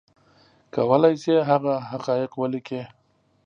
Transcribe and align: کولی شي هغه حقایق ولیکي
کولی 0.75 1.13
شي 1.23 1.35
هغه 1.49 1.73
حقایق 1.89 2.31
ولیکي 2.41 2.81